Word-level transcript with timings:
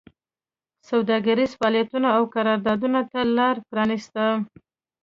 سوداګریزو 0.89 1.57
فعالیتونو 1.59 2.07
او 2.15 2.23
قراردادونو 2.35 3.01
ته 3.11 3.19
لار 3.37 3.55
پرانېسته 3.69 4.23